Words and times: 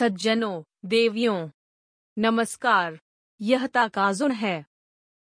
सज्जनों, 0.00 0.62
देवियों, 0.84 1.50
नमस्कार, 2.18 3.00
यह 3.40 3.66
ताकाजुन 3.66 4.30
है। 4.30 4.66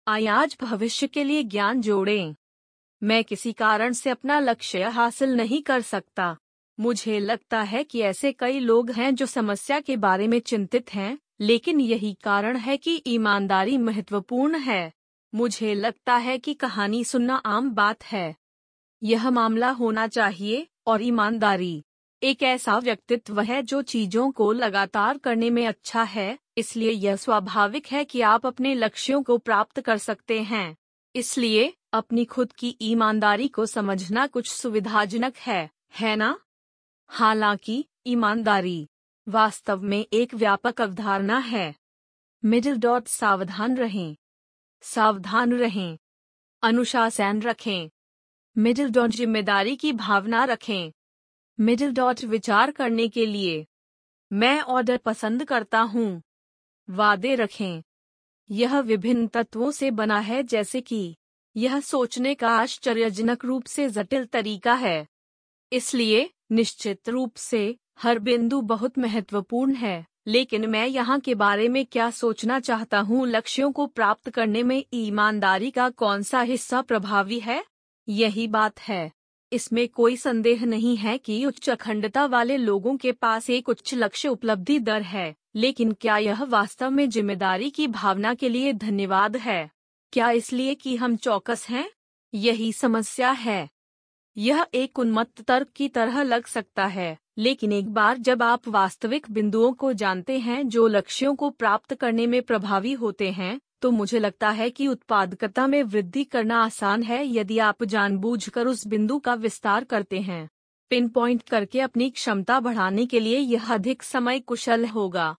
आज 0.08 0.56
भविष्य 0.62 1.06
के 1.06 1.24
लिए 1.24 1.42
ज्ञान 1.42 1.80
जोड़ें। 1.80 2.34
मैं 3.02 3.24
किसी 3.24 3.52
कारण 3.52 3.92
से 3.92 4.10
अपना 4.10 4.40
लक्ष्य 4.40 4.82
हासिल 4.82 5.30
नहीं 5.30 5.62
कर 5.62 5.80
सकता। 5.80 6.36
मुझे 6.80 7.18
लगता 7.18 7.62
है 7.62 7.84
कि 7.84 8.00
ऐसे 8.00 8.32
कई 8.32 8.58
लोग 8.58 8.90
हैं 8.90 9.14
जो 9.14 9.26
समस्या 9.26 9.80
के 9.80 9.96
बारे 9.96 10.26
में 10.26 10.40
चिंतित 10.40 10.94
हैं, 10.94 11.18
लेकिन 11.40 11.80
यही 11.80 12.16
कारण 12.22 12.56
है 12.56 12.76
कि 12.76 13.02
ईमानदारी 13.06 13.78
महत्वपूर्ण 13.78 14.58
है। 14.58 14.92
मुझे 15.34 15.74
लगता 15.74 16.16
है 16.16 16.38
कि 16.38 16.54
कहानी 16.54 17.04
सुनना 17.04 17.34
आम 17.34 17.70
बात 17.70 18.04
है। 18.04 18.36
यह 19.02 19.30
मामला 19.30 19.70
होना 19.70 20.06
चाहिए 20.06 20.68
और 20.86 21.02
ईमानदारी। 21.02 21.84
एक 22.22 22.42
ऐसा 22.42 22.78
व्यक्तित्व 22.78 23.40
है 23.40 23.62
जो 23.62 23.82
चीज़ों 23.82 24.30
को 24.30 24.52
लगातार 24.52 25.18
करने 25.18 25.50
में 25.50 25.66
अच्छा 25.66 26.02
है, 26.02 26.38
इसलिए 26.58 26.90
यह 26.90 27.16
स्वाभाविक 27.16 27.86
है 27.86 28.04
कि 28.04 28.20
आप 28.20 28.46
अपने 28.46 28.74
लक्ष्यों 28.74 29.22
को 29.22 29.38
प्राप्त 29.38 29.80
कर 29.80 29.98
सकते 29.98 30.42
हैं। 30.42 30.76
इसलिए, 31.14 31.74
अपनी 31.92 32.24
खुद 32.24 32.52
की 32.52 32.76
ईमानदारी 32.82 33.48
को 33.48 33.66
समझना 33.66 34.26
कुछ 34.26 34.52
सुविधाजनक 34.52 35.36
है 35.36 35.70
है 36.00 36.16
ना? 36.16 36.40
हालाँकि, 37.08 37.84
ईमानदारी, 38.06 38.88
वास्तव 39.28 39.82
में 39.82 40.06
एक 40.12 40.34
व्यापक 40.34 40.80
अवधारणा 40.80 41.38
है। 41.38 41.74
मिडिल 42.44 42.76
डॉट, 42.76 43.06
सावधान 43.06 43.76
रहें। 43.76 44.16
सावधान 44.80 45.52
रहें। 45.52 45.98
अनुशासन 46.62 47.42
रखें। 47.42 47.90
मिडिल 48.58 48.90
डॉट, 48.90 49.10
ज़िम्मेदारी 49.10 49.76
की 49.76 49.92
भावना 49.92 50.44
रखें। 50.44 50.92
मिडिल 51.60 51.92
डॉट 51.92 52.24
विचार 52.24 52.70
करने 52.70 53.08
के 53.08 53.26
लिए। 53.26 53.66
मैं 54.32 54.60
ऑर्डर 54.60 54.96
पसंद 54.96 55.44
करता 55.44 55.80
हूँ। 55.80 56.22
वादे 56.90 57.34
रखें। 57.34 57.82
यह 58.50 58.78
विभिन्न 58.78 59.26
तत्वों 59.26 59.70
से 59.70 59.90
बना 59.90 60.18
है 60.18 60.42
जैसे 60.42 60.80
कि 60.80 61.16
यह 61.56 61.80
सोचने 61.80 62.34
का 62.34 62.48
आश्चर्यजनक 62.48 63.44
रूप 63.44 63.64
से 63.64 63.88
जटिल 63.88 64.24
तरीका 64.24 64.74
है। 64.74 65.06
इसलिए 65.72 66.30
निश्चित 66.52 67.08
रूप 67.08 67.36
से 67.36 67.76
हर 67.98 68.18
बिंदु 68.18 68.60
बहुत 68.60 68.98
महत्वपूर्ण 68.98 69.74
है, 69.74 70.06
लेकिन 70.26 70.70
मैं 70.70 70.86
यहाँ 70.86 71.20
के 71.20 71.34
बारे 71.34 71.68
में 71.68 71.86
क्या 71.86 72.10
सोचना 72.10 72.60
चाहता 72.60 72.98
हूँ? 72.98 73.26
लक्ष्यों 73.26 73.72
को 73.72 73.86
प्राप्त 73.86 74.30
करने 74.30 74.62
में 74.62 74.84
ईमानदारी 74.94 75.70
का 75.70 75.90
कौन 75.90 76.22
सा 76.22 76.40
हिस्सा 76.40 76.82
प्रभावी 76.82 77.40
है? 77.40 77.64
यही 78.08 78.48
बात 78.48 78.80
है। 78.80 79.15
इसमें 79.52 79.88
कोई 79.88 80.16
संदेह 80.16 80.64
नहीं 80.64 80.96
है 80.96 81.18
कि 81.18 81.44
उच्च 81.46 81.70
अखंडता 81.70 82.24
वाले 82.26 82.56
लोगों 82.56 82.96
के 82.96 83.12
पास 83.12 83.50
एक 83.50 83.68
उच्च 83.68 83.94
लक्ष्य 83.94 84.28
उपलब्धि 84.28 84.78
दर 84.78 85.02
है, 85.02 85.34
लेकिन 85.54 85.92
क्या 85.92 86.16
यह 86.18 86.42
वास्तव 86.44 86.90
में 86.90 87.08
ज़िम्मेदारी 87.10 87.70
की 87.70 87.86
भावना 87.86 88.34
के 88.34 88.48
लिए 88.48 88.72
धन्यवाद 88.72 89.36
है? 89.36 89.70
क्या 90.12 90.30
इसलिए 90.30 90.74
कि 90.74 90.96
हम 90.96 91.16
चौकस 91.16 91.66
हैं? 91.68 91.90
यही 92.34 92.72
समस्या 92.72 93.30
है। 93.30 93.68
यह 94.36 94.66
एक 94.74 94.98
उन्मत्त 94.98 95.40
तर्क 95.40 95.68
की 95.76 95.88
तरह 95.88 96.22
लग 96.22 96.46
सकता 96.46 96.86
है, 96.86 97.18
लेकिन 97.38 97.72
एक 97.72 97.88
बार 97.88 98.18
जब 98.18 98.42
आप 98.42 98.68
वास्तविक 98.68 99.30
बिंदुओं 99.30 99.72
को 99.72 99.92
जानते 99.92 100.38
हैं 100.38 100.68
जो 100.68 100.86
लक्ष्यों 100.86 101.34
को 101.34 101.50
प्राप्त 101.50 101.94
करने 101.94 102.26
में 102.26 102.42
प्रभावी 102.42 102.92
होते 102.92 103.30
हैं 103.30 103.58
तो 103.82 103.90
मुझे 103.90 104.18
लगता 104.18 104.50
है 104.50 104.68
कि 104.70 104.86
उत्पादकता 104.88 105.66
में 105.66 105.82
वृद्धि 105.82 106.24
करना 106.24 106.62
आसान 106.64 107.02
है 107.02 107.26
यदि 107.28 107.58
आप 107.58 107.84
जानबूझकर 107.84 108.66
उस 108.66 108.86
बिंदु 108.86 109.18
का 109.18 109.34
विस्तार 109.34 109.84
करते 109.84 110.20
हैं। 110.20 110.48
पिन 110.90 111.08
पॉइंट 111.08 111.42
करके 111.42 111.80
अपनी 111.80 112.10
क्षमता 112.10 112.60
बढ़ाने 112.60 113.06
के 113.06 113.20
लिए 113.20 113.38
यह 113.38 113.72
अधिक 113.74 114.02
समय 114.02 114.40
कुशल 114.40 114.84
होगा। 114.84 115.36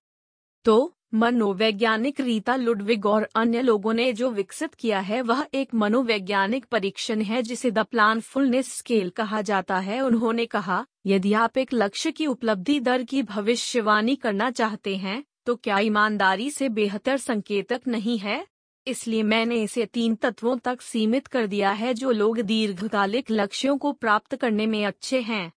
तो 0.65 0.93
मनोवैज्ञानिक 1.13 2.19
रीता 2.21 2.55
लुडविग 2.55 3.05
और 3.05 3.27
अन्य 3.35 3.61
लोगों 3.61 3.93
ने 3.93 4.11
जो 4.13 4.29
विकसित 4.31 4.73
किया 4.73 4.99
है 4.99 5.21
वह 5.21 5.45
एक 5.53 5.73
मनोवैज्ञानिक 5.73 6.65
परीक्षण 6.65 7.21
है 7.21 7.41
जिसे 7.41 7.71
द 7.71 7.79
प्लान 7.79 8.19
फुलनेस 8.19 8.73
स्केल 8.73 9.09
कहा 9.09 9.41
जाता 9.41 9.77
है। 9.77 10.01
उन्होंने 10.01 10.45
कहा, 10.45 10.85
यदि 11.05 11.33
आप 11.33 11.57
एक 11.57 11.73
लक्ष्य 11.73 12.11
की 12.11 12.27
उपलब्धि 12.27 12.79
दर 12.79 13.03
की 13.03 13.23
भविष्यवाणी 13.23 14.15
करना 14.15 14.51
चाहते 14.51 14.95
हैं 14.95 15.23
तो 15.47 15.55
क्या 15.55 15.79
ईमानदारी 15.79 16.51
से 16.51 16.69
बेहतर 16.69 17.17
संकेतक 17.17 17.81
नहीं 17.87 18.17
है? 18.17 18.47
इसलिए 18.87 19.23
मैंने 19.23 19.63
इसे 19.63 19.85
तीन 19.85 20.15
तत्वों 20.15 20.57
तक 20.57 20.81
सीमित 20.81 21.27
कर 21.27 21.47
दिया 21.47 21.71
है 21.71 21.93
जो 21.93 22.11
लोग 22.11 22.39
दीर्घकालिक 22.39 23.31
लक्ष्यों 23.31 23.77
को 23.77 23.91
प्राप्त 23.91 24.35
करने 24.35 24.65
में 24.65 24.85
अच्छे 24.85 25.21
हैं। 25.21 25.53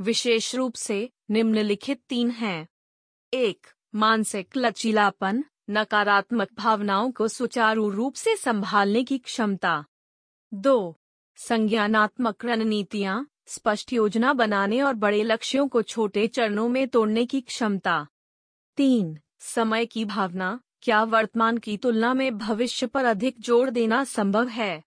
विशेष 0.00 0.54
रूप 0.54 0.74
से 0.74 1.10
निम्नलिखित 1.30 2.02
तीन 2.08 2.30
हैं। 2.30 2.68
एक, 3.34 3.66
मानसिक 3.94 4.48
लचीलापन, 4.56 5.44
नकारात्मक 5.70 6.48
भावनाओं 6.54 7.10
को 7.10 7.28
सुचारू 7.28 7.88
रूप 7.88 8.14
से 8.14 8.36
संभालने 8.36 9.04
की 9.04 9.18
क्षमता। 9.18 9.84
दो, 10.54 10.96
संज्ञानात्मक 11.36 12.44
रणनीतियाँ, 12.44 13.28
स्पष्ट 13.46 13.92
योजना 13.92 14.32
बनाने 14.32 14.82
और 14.82 14.94
बड़े 14.94 15.22
लक्ष्यों 15.22 15.68
को 15.68 15.82
छोटे 15.82 16.26
चरणों 16.26 16.68
में 16.68 16.88
तोड़ने 16.88 17.26
की 17.26 17.40
क्षमता। 17.40 18.06
तीन, 18.78 19.16
समय 19.40 19.86
की 19.86 20.04
भावना, 20.04 20.58
क्या 20.82 21.02
वर्तमान 21.04 21.56
की 21.58 21.76
तुलना 21.76 22.12
में 22.14 22.36
भविष्य 22.38 22.86
पर 22.86 23.04
अधिक 23.04 23.40
ज़ोर 23.40 23.70
देना 23.70 24.02
संभव 24.04 24.48
है? 24.48 24.82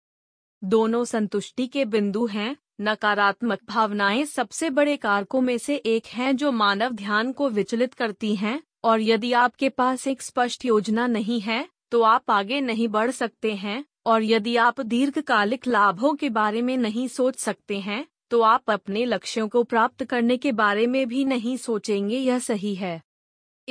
दोनों 0.62 1.04
संतुष्टि 1.06 1.66
के 1.68 1.84
बिंदु 1.86 2.26
हैं, 2.26 2.56
नकारात्मक 2.82 3.60
भावनाएँ 3.70 4.24
सबसे 4.26 4.70
बड़े 4.70 4.96
कारकों 4.98 5.42
में 5.42 5.58
से 5.58 5.76
एक 5.76 6.06
हैं 6.08 6.36
जो 6.36 6.52
मानव 6.52 6.94
ध्यान 6.94 7.32
को 7.32 7.50
विचलित 7.50 7.94
करती 7.94 8.36
हैं, 8.36 8.62
और 8.84 9.02
यदि 9.02 9.34
आपके 9.34 9.70
पास 9.70 10.08
एक 10.08 10.22
स्पष्ट 10.22 10.66
योजना 10.66 11.08
नहीं 11.08 11.42
है 11.42 11.68
तो 11.92 12.02
आप 12.04 12.32
आगे 12.32 12.62
नहीं 12.62 12.88
बढ़ 12.88 13.12
सकते 13.12 13.54
हैं, 13.56 13.84
और 14.06 14.24
यदि 14.24 14.56
आप 14.58 14.82
दीर्घकालिक 14.82 15.68
लाभों 15.68 16.16
के 16.16 16.30
बारे 16.32 16.62
में 16.62 16.76
नहीं 16.78 17.08
सोच 17.10 17.40
सकते 17.40 17.80
हैं 17.80 18.06
तो 18.30 18.42
आप 18.42 18.72
अपने 18.72 19.06
लक्ष्यों 19.06 19.48
को 19.48 19.64
प्राप्त 19.64 20.04
करने 20.04 20.38
के 20.38 20.52
बारे 20.52 20.88
में 20.88 21.08
भी 21.08 21.26
नहीं 21.26 21.58
सोचेंगे, 21.58 22.18
यह 22.18 22.40
सही 22.40 22.76
है। 22.76 23.02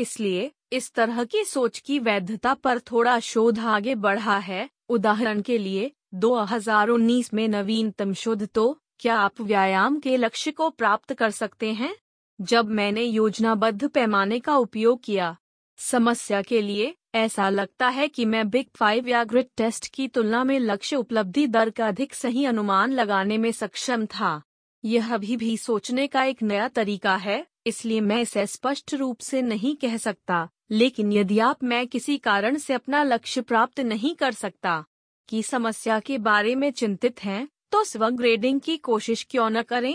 इसलिए, 0.01 0.53
इस 0.73 0.93
तरह 0.93 1.25
की 1.25 1.45
सोच 1.45 1.79
की 1.79 1.99
वैधता 1.99 2.55
पर 2.55 2.79
थोड़ा 2.79 3.21
शोध 3.21 3.59
आगे 3.59 3.95
बढ़ा 3.95 4.39
है। 4.39 4.71
उदाहरण 4.89 5.41
के 5.41 5.59
लिए 5.59 5.93
2019 6.15 7.35
में 7.35 7.49
नवीनतम 7.49 8.13
शोध 8.13 8.47
तो 8.47 8.81
क्या 8.99 9.17
आप 9.17 9.41
व्यायाम 9.41 10.01
के 10.01 10.17
लक्ष्य 10.17 10.51
को 10.51 10.71
प्राप्त 10.71 11.13
कर 11.13 11.31
सकते 11.31 11.73
हैं? 11.73 11.97
जब 12.41 12.69
मैंने 12.69 13.03
योजनाबद्ध 13.03 13.89
पैमाने 13.89 14.41
का 14.41 14.57
उपयोग 14.57 15.03
किया। 15.03 15.37
समस्या 15.79 16.43
के 16.43 16.63
लिए, 16.63 16.95
ऐसा 17.15 17.49
लगता 17.49 17.89
है 17.89 18.09
कि 18.09 18.25
मैं 18.25 18.51
बिग 18.51 18.67
फाइव 18.77 19.09
या 19.09 19.25
ग्रिड 19.25 19.47
टेस्ट 19.57 19.89
की 19.89 20.09
तुलना 20.09 20.45
में 20.45 20.59
लक्ष्य 20.59 20.97
उपलब्धि 20.97 21.47
दर 21.47 21.71
का 21.71 21.89
अधिक 21.89 22.15
सही 22.15 22.45
अनुमान 22.45 22.93
लगाने 22.93 23.39
में 23.39 23.53
सक्षम 23.53 24.07
था। 24.07 24.43
यह 24.85 25.15
अभी 25.15 25.37
भी 25.37 25.57
सोचने 25.57 26.07
का 26.07 26.25
एक 26.25 26.43
नया 26.43 26.69
तरीका 26.69 27.17
है। 27.17 27.47
इसलिए 27.67 28.01
मैं 28.01 28.21
इसे 28.23 28.47
स्पष्ट 28.47 28.95
रूप 28.95 29.19
से 29.19 29.43
नहीं 29.43 29.75
कह 29.77 29.97
सकता, 29.97 30.49
लेकिन 30.71 31.13
यदि 31.13 31.39
आप 31.39 31.63
मैं 31.65 31.87
किसी 31.87 32.17
कारण 32.19 32.57
से 32.57 32.75
अपना 32.75 33.03
लक्ष्य 33.03 33.41
प्राप्त 33.41 33.81
नहीं 33.81 34.15
कर 34.15 34.33
सकता 34.33 34.85
की 35.29 35.43
समस्या 35.43 35.99
के 36.01 36.19
बारे 36.19 36.55
में 36.55 36.71
चिंतित 36.73 37.23
हैं 37.23 37.49
तो 37.73 37.83
स्व 37.85 38.09
ग्रेडिंग 38.11 38.61
की 38.61 38.77
कोशिश 38.79 39.27
क्यों 39.31 39.49
न 39.51 39.63
करें? 39.63 39.95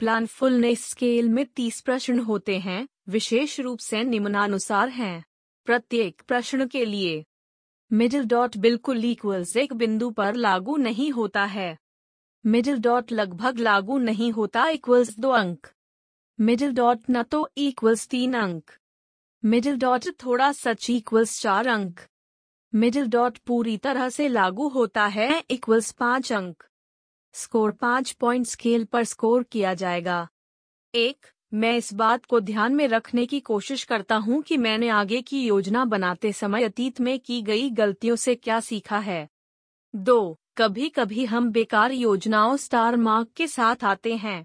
प्लान 0.00 0.26
फुलनेस 0.26 0.84
स्केल 0.86 1.28
में 1.28 1.44
तीस 1.46 1.80
प्रश्न 1.80 2.18
होते 2.18 2.58
हैं, 2.58 2.86
विशेष 3.08 3.58
रूप 3.60 3.78
से 3.78 4.02
निम्नानुसार 4.04 4.88
हैं। 4.88 5.24
प्रत्येक 5.66 6.22
प्रश्न 6.28 6.66
के 6.66 6.84
लिए 6.84 7.24
मिडिल 7.90 8.24
डॉट 8.24 8.56
बिल्कुल 8.56 9.04
इक्वल्स 9.04 9.56
एक 9.56 9.72
बिंदु 9.72 10.10
पर 10.10 10.34
लागू 10.36 10.76
नहीं 10.76 11.10
होता 11.12 11.44
है। 11.46 11.76
मिडिल 12.44 12.78
डॉट 12.78 13.12
लगभग 13.12 13.58
लागू 13.58 13.98
नहीं 13.98 14.30
होता 14.32 14.68
इक्वल्स 14.68 15.18
दो 15.18 15.30
अंक। 15.30 15.66
मिडिल 16.40 16.72
डॉट 16.72 16.98
न 17.10 17.22
तो 17.22 17.48
इक्वल्स 17.56 18.06
तीन 18.08 18.34
अंक 18.34 18.70
मिडिल 19.42 19.76
डॉट 19.78 20.04
थोड़ा 20.24 20.50
सच 20.52 20.88
इक्वल्स 20.90 21.40
चार 21.42 21.66
अंक 21.66 22.00
मिडिल 22.72 23.08
डॉट 23.08 23.36
पूरी 23.38 23.76
तरह 23.76 24.08
से 24.08 24.28
लागू 24.28 24.68
होता 24.68 25.06
है 25.06 25.42
इक्वल्स 25.50 25.90
पाँच 25.92 26.32
अंक 26.32 26.64
स्कोर 27.34 27.70
पाँच 27.70 28.12
पॉइंट 28.12 28.46
स्केल 28.46 28.84
पर 28.84 29.04
स्कोर 29.04 29.42
किया 29.42 29.74
जाएगा 29.74 30.26
एक 30.94 31.26
मैं 31.52 31.76
इस 31.76 31.92
बात 31.94 32.24
को 32.24 32.40
ध्यान 32.40 32.74
में 32.74 32.86
रखने 32.88 33.26
की 33.26 33.40
कोशिश 33.40 33.84
करता 33.84 34.16
हूँ 34.16 34.42
कि 34.42 34.56
मैंने 34.56 34.88
आगे 34.94 35.22
की 35.22 35.44
योजना 35.46 35.84
बनाते 35.84 36.32
समय 36.32 36.64
अतीत 36.64 37.00
में 37.00 37.18
की 37.18 37.40
गई 37.42 37.70
गलतियों 37.74 38.16
से 38.16 38.34
क्या 38.34 38.60
सीखा 38.60 38.98
है 38.98 39.28
दो 39.94 40.38
कभी 40.56 40.88
कभी 40.88 41.24
हम 41.24 41.52
बेकार 41.52 41.92
योजनाओं 41.92 42.56
स्टार 42.56 42.96
मार्क 42.96 43.32
के 43.36 43.46
साथ 43.48 43.84
आते 43.84 44.16
हैं 44.16 44.44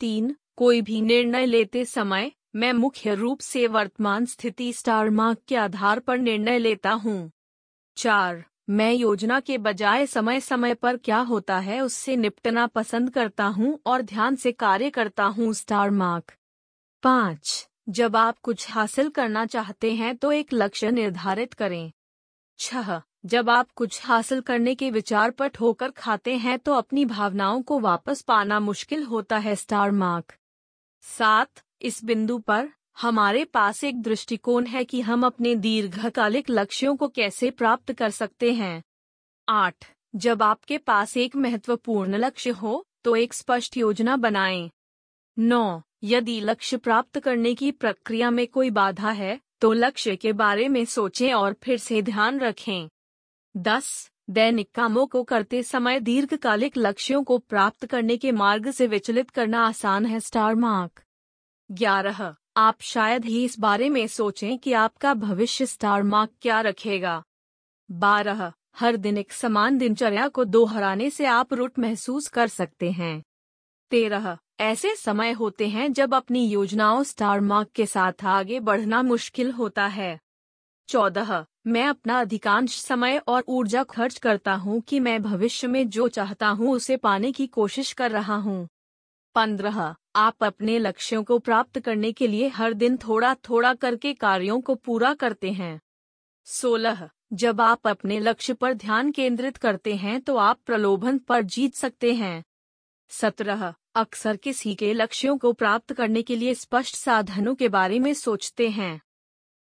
तीन 0.00 0.34
कोई 0.62 0.80
भी 0.80 1.00
निर्णय 1.00 1.46
लेते 1.46 1.84
समय, 1.84 2.30
मैं 2.56 2.72
मुख्य 2.72 3.14
रूप 3.14 3.40
से 3.40 3.66
वर्तमान 3.66 4.24
स्थिति 4.24 4.72
स्टार 4.72 5.10
मार्क 5.10 5.38
के 5.48 5.56
आधार 5.56 5.98
पर 5.98 6.18
निर्णय 6.18 6.58
लेता 6.58 6.90
हूँ। 6.90 7.30
चार, 7.96 8.44
मैं 8.70 8.92
योजना 8.92 9.38
के 9.40 9.58
बजाय 9.58 10.06
समय 10.06 10.40
समय 10.40 10.74
पर 10.74 10.96
क्या 10.96 11.18
होता 11.18 11.58
है 11.58 11.80
उससे 11.80 12.16
निपटना 12.16 12.66
पसंद 12.66 13.10
करता 13.10 13.44
हूँ 13.44 13.78
और 13.86 14.02
ध्यान 14.02 14.36
से 14.36 14.52
कार्य 14.52 14.90
करता 14.90 15.24
हूँ 15.24 15.52
स्टार 15.52 15.90
मार्क। 15.90 16.32
पाँच, 17.02 17.68
जब 17.88 18.16
आप 18.16 18.38
कुछ 18.38 18.70
हासिल 18.70 19.08
करना 19.08 19.44
चाहते 19.46 19.92
हैं 19.92 20.16
तो 20.16 20.30
एक 20.32 20.52
लक्ष्य 20.52 20.90
निर्धारित 20.90 21.54
करें। 21.54 21.92
छह, 22.58 23.00
जब 23.26 23.50
आप 23.50 23.72
कुछ 23.72 24.00
हासिल 24.04 24.40
करने 24.40 24.74
के 24.74 24.90
विचार 24.90 25.30
पर 25.30 25.48
ठोकर 25.48 25.90
खाते 25.90 26.36
हैं 26.36 26.58
तो 26.58 26.74
अपनी 26.74 27.04
भावनाओं 27.04 27.62
को 27.62 27.80
वापस 27.80 28.22
पाना 28.22 28.60
मुश्किल 28.60 29.02
होता 29.02 29.38
है 29.38 29.56
स्टार 29.56 29.90
मार्क। 29.90 30.34
सात 31.02 31.62
इस 31.82 32.04
बिंदु 32.04 32.38
पर, 32.38 32.68
हमारे 33.00 33.44
पास 33.44 33.82
एक 33.84 34.00
दृष्टिकोण 34.02 34.66
है 34.66 34.84
कि 34.84 35.00
हम 35.00 35.26
अपने 35.26 35.54
दीर्घकालिक 35.56 36.50
लक्ष्यों 36.50 36.96
को 36.96 37.08
कैसे 37.08 37.50
प्राप्त 37.50 37.92
कर 37.92 38.10
सकते 38.10 38.52
हैं 38.52 38.82
आठ, 39.48 39.84
जब 40.14 40.42
आपके 40.42 40.78
पास 40.78 41.16
एक 41.16 41.36
महत्वपूर्ण 41.36 42.16
लक्ष्य 42.16 42.50
हो 42.50 42.84
तो 43.04 43.16
एक 43.16 43.34
स्पष्ट 43.34 43.76
योजना 43.76 44.16
बनाएँ। 44.16 44.70
नौ, 45.36 45.82
यदि 46.02 46.40
लक्ष्य 46.40 46.76
प्राप्त 46.76 47.18
करने 47.18 47.54
की 47.54 47.70
प्रक्रिया 47.72 48.30
में 48.30 48.46
कोई 48.46 48.70
बाधा 48.70 49.10
है 49.10 49.38
तो 49.60 49.72
लक्ष्य 49.72 50.16
के 50.16 50.32
बारे 50.32 50.68
में 50.68 50.84
सोचें 50.84 51.32
और 51.32 51.52
फिर 51.52 51.78
से 51.78 52.02
ध्यान 52.02 52.40
रखें 52.40 52.88
दस 53.56 54.10
दैनिक 54.30 54.70
कामों 54.74 55.06
को 55.06 55.22
करते 55.22 55.62
समय 55.62 56.00
दीर्घकालिक 56.00 56.76
लक्ष्यों 56.76 57.24
को 57.24 57.38
प्राप्त 57.38 57.86
करने 57.86 58.16
के 58.16 58.32
मार्ग 58.32 58.70
से 58.70 58.86
विचलित 58.86 59.30
करना 59.30 59.66
आसान 59.66 60.06
है, 60.06 60.20
स्टार 60.20 60.54
मार्क। 60.54 61.02
ग्यारह, 61.72 62.34
आप 62.56 62.80
शायद 62.80 63.24
ही 63.24 63.44
इस 63.44 63.58
बारे 63.58 63.88
में 63.88 64.06
सोचें 64.06 64.58
कि 64.58 64.72
आपका 64.72 65.14
भविष्य 65.14 65.66
स्टार 65.66 66.02
मार्क 66.02 66.30
क्या 66.42 66.60
रखेगा। 66.60 67.24
बारह, 67.90 68.52
हर 68.76 68.96
दिन 68.96 69.18
एक 69.18 69.32
समान 69.32 69.78
दिनचर्या 69.78 70.28
को 70.28 70.44
दोहराने 70.44 71.10
से 71.10 71.26
आप 71.26 71.54
रुट 71.54 71.78
महसूस 71.78 72.28
कर 72.28 72.48
सकते 72.48 72.90
हैं। 72.90 73.22
तेरह, 73.90 74.38
ऐसे 74.60 74.96
समय 74.96 75.32
होते 75.32 75.68
हैं 75.68 75.92
जब 75.92 76.14
अपनी 76.14 76.46
योजनाओं 76.46 77.02
स्टार 77.02 77.40
मार्क 77.40 77.68
के 77.68 77.86
साथ 77.86 78.24
आगे 78.24 78.60
बढ़ना 78.60 79.02
मुश्किल 79.02 79.50
होता 79.50 79.86
है। 79.86 80.20
चौदह। 80.88 81.44
मैं 81.66 81.86
अपना 81.86 82.20
अधिकांश 82.20 82.80
समय 82.80 83.18
और 83.18 83.44
ऊर्जा 83.48 83.82
खर्च 83.82 84.18
करता 84.18 84.54
हूँ 84.54 84.80
कि 84.80 85.00
मैं 85.00 85.22
भविष्य 85.22 85.66
में 85.66 85.88
जो 85.88 86.08
चाहता 86.08 86.48
हूँ 86.48 86.72
उसे 86.72 86.96
पाने 86.96 87.32
की 87.32 87.46
कोशिश 87.46 87.92
कर 87.92 88.10
रहा 88.10 88.36
हूँ। 88.36 88.68
पंद्रह। 89.34 89.94
आप 90.16 90.44
अपने 90.44 90.78
लक्ष्यों 90.78 91.22
को 91.24 91.38
प्राप्त 91.38 91.78
करने 91.78 92.12
के 92.12 92.26
लिए 92.26 92.48
हर 92.48 92.72
दिन 92.72 92.96
थोड़ा 92.96 93.34
थोड़ा 93.34 93.74
करके 93.74 94.14
कार्यों 94.14 94.60
को 94.60 94.74
पूरा 94.74 95.14
करते 95.14 95.52
हैं। 95.52 95.80
सोलह। 96.46 97.08
जब 97.32 97.60
आप 97.60 97.86
अपने 97.86 98.20
लक्ष्य 98.20 98.54
पर 98.54 98.74
ध्यान 98.74 99.12
केंद्रित 99.12 99.56
करते 99.56 99.94
हैं 99.94 100.20
तो 100.20 100.36
आप 100.36 100.60
प्रलोभन 100.66 101.18
पर 101.18 101.42
जीत 101.42 101.74
सकते 101.74 102.12
हैं। 102.14 102.42
सत्रह। 103.10 103.74
अक्सर 103.94 104.36
किसी 104.36 104.74
के 104.74 104.92
लक्ष्यों 104.94 105.38
को 105.38 105.52
प्राप्त 105.52 105.92
करने 105.92 106.22
के 106.22 106.36
लिए 106.36 106.54
स्पष्ट 106.54 106.96
साधनों 106.96 107.54
के 107.54 107.68
बारे 107.68 107.98
में 107.98 108.14
सोचते 108.14 108.68
हैं। 108.68 109.00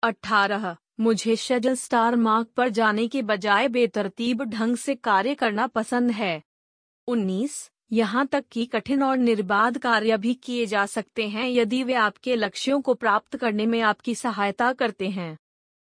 अठारह। 0.03 0.77
मुझे 1.01 1.37
शेडल 1.37 1.75
स्टार 1.75 2.17
मार्क 2.17 2.49
पर 2.57 2.69
जाने 2.69 3.09
के 3.09 3.23
बजाय 3.23 3.69
बेतरतीब 3.69 4.43
ढंग 4.43 4.77
से 4.77 4.95
कार्य 4.95 5.35
करना 5.35 5.67
पसंद 5.67 6.11
है 6.11 6.43
19. 7.09 7.71
यहाँ 7.93 8.27
तक 8.27 8.45
कि 8.53 8.67
कठिन 8.67 9.03
और 9.03 9.17
निर्बाध 9.17 9.79
कार्य 9.79 10.17
भी 10.17 10.35
किए 10.35 10.67
जा 10.67 10.87
सकते 10.87 11.29
हैं 11.29 11.49
यदि 11.49 11.83
वे 11.83 11.95
आपके 11.95 12.37
लक्ष्यों 12.37 12.81
को 12.81 12.95
प्राप्त 12.95 13.37
करने 13.37 13.67
में 13.67 13.81
आपकी 13.81 14.15
सहायता 14.15 14.73
करते 14.73 15.09
हैं 15.09 15.39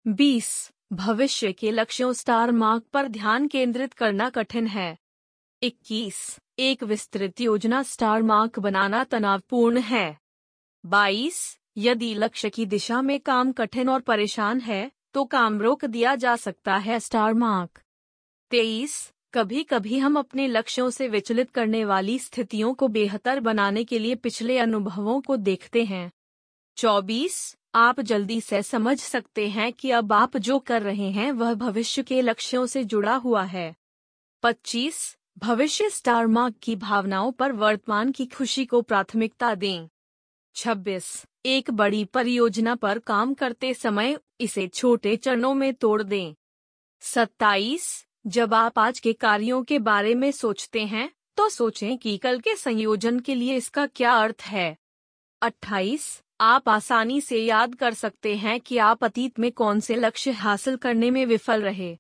20. 0.07 0.73
भविष्य 0.93 1.53
के 1.53 1.71
लक्ष्यों 1.71 2.13
स्टार 2.13 2.51
मार्क 2.51 2.85
पर 2.93 3.09
ध्यान 3.09 3.49
केंद्रित 3.49 3.93
करना 3.93 4.31
कठिन 4.31 4.67
है 4.67 4.99
21. 5.63 6.39
एक 6.59 6.85
विस्तृत 6.85 7.41
योजना 7.41 7.83
स्टार 7.83 8.23
मार्क 8.23 8.59
बनाना 8.59 9.05
तनावपूर्ण 9.05 9.81
है 9.81 10.19
22. 10.85 11.60
यदि 11.83 12.15
लक्ष्य 12.15 12.51
की 12.51 12.67
दिशा 12.67 13.03
में 13.03 13.21
काम 13.21 13.53
कठिन 13.53 13.89
और 13.89 14.01
परेशान 14.01 14.61
है 14.61 14.91
तो 15.15 15.25
काम 15.25 15.61
रोक 15.61 15.85
दिया 15.85 16.15
जा 16.15 16.37
सकता 16.37 16.77
है, 16.77 17.01
स्टार 17.01 17.35
मार्क। 17.35 17.81
तेईस 18.51 19.13
कभी 19.35 19.63
कभी 19.63 19.99
हम 19.99 20.19
अपने 20.19 20.47
लक्ष्यों 20.49 20.91
से 20.91 21.09
विचलित 21.09 21.51
करने 21.51 21.85
वाली 21.85 22.19
स्थितियों 22.19 22.75
को 22.75 22.89
बेहतर 22.89 23.41
बनाने 23.41 23.85
के 23.85 23.99
लिए 23.99 24.15
पिछले 24.15 24.59
अनुभवों 24.59 25.21
को 25.21 25.37
देखते 25.37 25.85
हैं। 25.85 26.11
चौबीस, 26.77 27.57
आप 27.75 28.01
जल्दी 28.01 28.41
से 28.41 28.63
समझ 28.63 28.99
सकते 28.99 29.49
हैं 29.49 29.73
कि 29.73 29.91
अब 29.91 30.13
आप 30.13 30.37
जो 30.37 30.59
कर 30.59 30.83
रहे 30.83 31.11
हैं 31.11 31.33
वह 31.33 31.55
भविष्य 31.55 32.03
के 32.03 32.21
लक्ष्यों 32.23 32.67
से 32.67 32.85
जुड़ा 32.85 33.15
हुआ 33.15 33.43
है। 33.43 33.75
पच्चीस, 34.43 35.17
भविष्य 35.39 35.91
स्टार 35.91 36.27
मार्क 36.27 36.55
की 36.63 36.77
भावनाओं 36.77 37.33
पर 37.33 37.53
वर्तमान 37.53 38.13
की 38.13 38.27
खुशी 38.27 38.65
को 38.65 38.83
प्राथमिकता 38.83 39.55
दें। 39.55 39.89
छब्बीस। 40.57 41.25
एक 41.47 41.71
बड़ी 41.71 42.05
परियोजना 42.05 42.75
पर 42.75 42.99
काम 42.99 43.35
करते 43.35 43.73
समय 43.75 44.19
इसे 44.41 44.67
छोटे 44.69 45.17
चरणों 45.17 45.55
में 45.55 45.73
तोड़ 45.75 46.03
दें। 46.03 46.35
सत्ताईस। 47.03 48.07
जब 48.27 48.55
आप 48.55 48.79
आज 48.79 49.01
के 49.01 49.13
कार्यों 49.13 49.63
के 49.65 49.79
बारे 49.79 50.15
में 50.15 50.31
सोचते 50.33 50.85
हैं 50.85 51.11
तो 51.37 51.49
सोचें 51.49 51.97
कि 51.99 52.17
कल 52.19 52.41
के 52.41 52.55
संयोजन 52.57 53.21
के 53.21 53.35
लिए 53.35 53.57
इसका 53.57 53.87
क्या 53.87 54.13
अर्थ 54.13 54.43
है। 54.43 54.77
अट्ठाईस। 55.43 56.23
आप 56.41 56.69
आसानी 56.69 57.21
से 57.21 57.43
याद 57.45 57.75
कर 57.75 57.95
सकते 57.95 58.35
हैं 58.37 58.61
कि 58.61 58.79
आप 58.79 59.05
अतीत 59.05 59.39
में 59.39 59.51
कौन 59.53 59.81
से 59.81 59.95
लक्ष्य 59.95 60.31
हासिल 60.31 60.77
करने 60.77 61.11
में 61.11 61.25
विफल 61.27 61.63
रहे। 61.63 61.97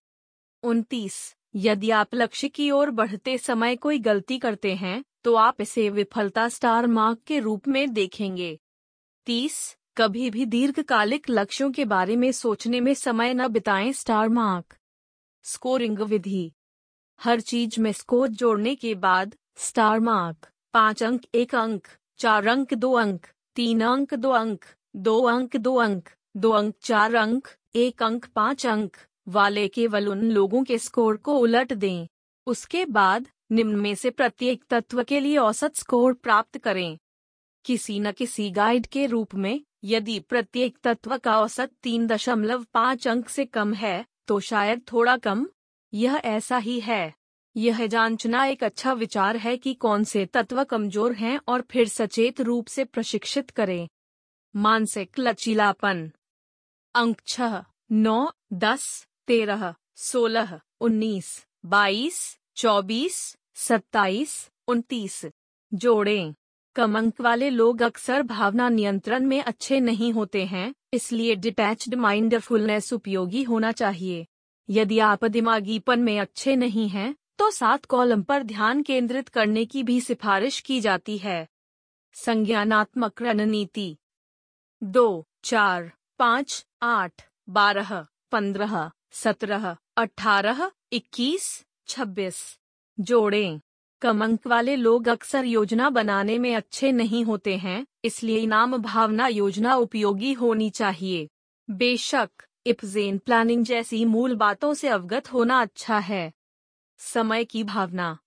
उनतीस। 0.63 1.37
यदि 1.55 1.91
आप 1.91 2.09
लक्ष्य 2.15 2.49
की 2.49 2.71
ओर 2.71 2.91
बढ़ते 2.91 3.39
समय 3.39 3.77
कोई 3.77 3.99
गलती 3.99 4.39
करते 4.39 4.75
हैं 4.75 5.05
तो 5.25 5.35
आप 5.35 5.61
इसे 5.61 5.89
विफलता 5.91 6.49
स्टार 6.49 6.87
मार्क 6.87 7.19
के 7.27 7.39
रूप 7.39 7.69
में 7.69 7.93
देखेंगे। 7.93 8.59
तीस, 9.27 9.77
कभी 9.97 10.31
भी 10.31 10.47
दीर्घकालिक 10.47 11.27
लक्ष्यों 11.31 11.73
के 11.73 11.85
बारे 11.85 12.17
में 12.17 12.33
सोचने 12.33 12.81
में 12.81 12.95
समय 12.95 13.35
न 13.35 13.49
बिताएँ 13.49 13.93
स्टार 13.93 14.29
मार्क 14.29 14.77
स्कोरिंग 15.43 15.99
विधि। 15.99 16.53
हर 17.21 17.41
चीज़ 17.41 17.81
में 17.81 17.93
स्कोर 17.93 18.29
जोड़ने 18.29 18.75
के 18.75 18.95
बाद, 18.95 19.35
स्टार 19.57 20.01
मार्क 20.01 20.49
पाँच 20.73 21.03
अंक, 21.03 21.23
एक 21.35 21.55
अंक। 21.55 21.89
चार 22.19 22.47
अंक, 22.47 22.75
दो 22.75 22.93
अंक। 22.93 23.27
तीन 23.55 23.81
अंक, 23.81 24.15
दो 24.15 24.31
अंक। 24.31 24.65
दो 24.97 25.23
अंक 25.23 25.57
दो 25.57 25.75
अंक। 25.75 26.09
दो 26.37 26.51
अंक, 26.51 26.75
चार 26.83 27.15
अंक। 27.15 27.49
एक 27.75 28.03
अंक, 28.03 28.27
पाँच 28.27 28.67
अंक। 28.67 28.97
वाले 29.27 29.69
केवल 29.69 30.09
उन 30.09 30.31
लोगों 30.31 30.63
के 30.65 30.79
स्कोर 30.79 31.17
को 31.17 31.39
उलट 31.39 31.73
दें। 31.73 32.07
उसके 32.47 32.85
बाद, 32.85 33.29
निम्न 33.53 33.77
में 33.77 33.95
से 33.95 34.11
प्रत्येक 34.11 34.65
तत्व 34.71 35.03
के 35.05 35.21
लिए 35.21 35.37
औसत 35.37 35.77
स्कोर 35.77 36.13
प्राप्त 36.13 36.59
करें। 36.59 36.99
किसी 37.65 38.01
न 38.01 38.13
किसी 38.13 38.51
गाइड 38.51 38.87
के 38.87 39.07
रूप 39.07 39.35
में, 39.35 39.61
यदि 39.85 40.19
प्रत्येक 40.21 40.79
तत्व 40.85 41.17
का 41.17 41.39
औसत 41.41 41.71
तीन 41.83 42.07
दशमलव 42.07 42.65
पाँच 42.75 43.09
अंक 43.09 43.29
से 43.29 43.45
कम 43.45 43.75
है 43.75 44.05
तो 44.27 44.41
शायद 44.41 44.83
थोड़ा 44.93 45.17
कम। 45.17 45.47
यह 45.95 46.21
ऐसा 46.25 46.59
ही 46.59 46.81
है। 46.81 47.15
यह 47.57 47.87
जांचना 47.87 48.45
एक 48.47 48.65
अच्छा 48.65 48.93
विचार 48.93 49.37
है 49.37 49.57
कि 49.57 49.75
कौन 49.75 50.05
से 50.05 50.27
तत्व 50.27 50.63
कमज़ोर 50.65 51.13
हैं 51.13 51.41
और 51.49 51.61
फिर 51.61 51.89
सचेत 51.89 52.41
रूप 52.41 52.67
से 52.67 52.85
प्रशिक्षित 52.85 53.51
करें। 53.51 53.89
मानसिक 54.57 55.19
लचीलापन। 55.19 56.11
अंक 56.95 57.21
छह 57.27 57.63
नौ, 57.93 58.31
दस 58.53 59.07
तेरह, 59.31 59.75
सोलह, 59.97 60.61
उन्नीस, 60.81 61.47
बाईस, 61.67 62.39
चौबीस, 62.57 63.37
सत्ताईस, 63.55 64.51
उनतीस। 64.69 65.27
जोड़ें। 65.75 66.35
कम 66.77 66.99
अंक 66.99 67.21
वाले 67.21 67.51
लोग 67.51 67.83
अक्सर 67.83 68.23
भावना 68.23 68.69
नियंत्रण 68.69 69.27
में 69.27 69.43
अच्छे 69.43 69.81
नहीं 69.81 70.13
होते 70.13 70.45
हैं, 70.45 70.75
इसलिए 70.93 71.37
डिटैच्ड 71.37 71.95
माइंडफुलनेस 71.95 72.93
उपयोगी 72.93 73.43
होना 73.43 73.73
चाहिए। 73.73 74.27
यदि 74.71 74.99
आप 74.99 75.25
दिमागीपन 75.25 76.01
में 76.01 76.21
अच्छे 76.21 76.57
नहीं 76.57 76.89
हैं 76.89 77.17
तो 77.39 77.51
सात 77.51 77.85
कॉलम 77.85 78.23
पर 78.23 78.43
ध्यान 78.43 78.83
केंद्रित 78.83 79.29
करने 79.29 79.65
की 79.65 79.83
भी 79.83 80.01
सिफारिश 80.01 80.61
की 80.61 80.81
जाती 80.81 81.19
है। 81.19 81.49
संज्ञानात्मक 82.15 83.23
रणनीति। 83.23 83.97
दो, 84.83 85.27
चार, 85.45 85.93
पाँच, 86.19 86.67
आठ, 86.83 87.29
बारह, 87.49 88.07
पंद्रह। 88.33 88.91
सत्रह, 89.11 89.77
अठारह, 89.97 90.71
इक्कीस, 90.93 91.65
छब्बीस। 91.87 92.59
जोड़ें। 93.01 93.61
कम 94.03 94.25
अंक 94.25 94.47
वाले 94.47 94.77
लोग 94.77 95.09
अक्सर 95.09 95.45
योजना 95.45 95.91
बनाने 95.91 96.39
में 96.39 96.57
अच्छे 96.57 96.93
नहीं 96.93 97.25
होते 97.25 97.57
हैं, 97.57 97.87
इसलिए 98.05 98.39
इनाम 98.39 98.77
भावना 98.77 99.27
योजना 99.27 99.75
उपयोगी 99.75 100.33
होनी 100.33 100.71
चाहिए। 100.71 101.29
बेशक 101.71 102.31
इप्जेन 102.67 103.19
प्लानिंग 103.19 103.65
जैसी 103.65 104.05
मूल 104.05 104.35
बातों 104.35 104.75
से 104.75 104.89
अवगत 104.89 105.33
होना 105.33 105.63
अच्छा 105.63 105.99
है। 105.99 106.33
समय 106.99 107.45
की 107.45 107.65
भावना। 107.65 108.19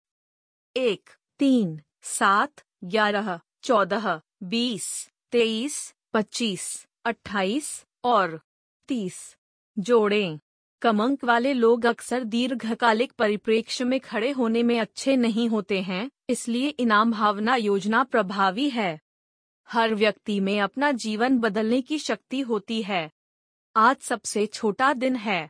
एक, 0.78 1.10
तीन, 1.40 1.82
सात, 2.02 2.54
ग्यारह, 2.84 3.40
चौदह, 3.64 4.22
बीस, 4.44 5.10
तेईस, 5.32 5.96
पच्चीस, 6.14 6.88
अट्ठाईस 7.06 7.86
और 8.04 8.42
तीस। 8.88 9.38
जोड़ें। 9.80 10.40
कम 10.84 11.04
अंक 11.04 11.24
वाले 11.24 11.54
लोग 11.54 11.86
अक्सर 11.86 12.24
दीर्घकालिक 12.24 13.12
परिप्रेक्ष्य 13.12 13.84
में 13.84 14.00
खड़े 14.00 14.32
होने 14.32 14.64
में 14.64 14.80
अच्छे 14.80 15.16
नहीं 15.16 15.48
होते 15.50 15.80
हैं, 15.82 16.10
इसलिए 16.30 16.70
इनाम 16.70 17.12
भावना 17.12 17.56
योजना 17.56 18.04
प्रभावी 18.04 18.70
है। 18.70 19.00
हर 19.70 19.94
व्यक्ति 19.96 20.40
में 20.40 20.60
अपना 20.62 20.92
जीवन 20.92 21.38
बदलने 21.40 21.82
की 21.82 21.98
शक्ति 21.98 22.40
होती 22.40 22.82
है। 22.84 23.12
आज 23.76 23.98
सबसे 23.98 24.46
छोटा 24.46 24.94
दिन 24.94 25.16
है। 25.16 25.50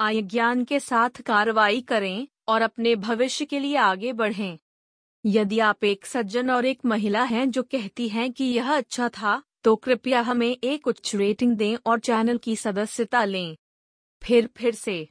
आय 0.00 0.22
ज्ञान 0.22 0.64
के 0.64 0.80
साथ 0.80 1.20
कार्रवाई 1.20 1.80
करें 1.80 2.28
और 2.48 2.62
अपने 2.62 2.96
भविष्य 2.96 3.44
के 3.44 3.58
लिए 3.58 3.76
आगे 3.76 4.12
बढ़ें। 4.12 4.58
यदि 5.24 5.58
आप 5.58 5.84
एक 5.84 6.06
सज्जन 6.06 6.50
और 6.50 6.66
एक 6.66 6.84
महिला 6.84 7.22
हैं 7.22 7.50
जो 7.50 7.62
कहती 7.62 8.08
हैं 8.08 8.32
कि 8.32 8.44
यह 8.44 8.76
अच्छा 8.76 9.08
था 9.08 9.42
तो 9.64 9.76
कृपया 9.76 10.20
हमें 10.20 10.56
एक 10.64 10.86
उच्च 10.86 11.14
रेटिंग 11.16 11.56
दें 11.56 11.76
और 11.86 11.98
चैनल 12.00 12.38
की 12.38 12.56
सदस्यता 12.56 13.24
लें। 13.24 13.56
फिर 14.22 14.48
फिर 14.56 14.74
से। 14.74 15.06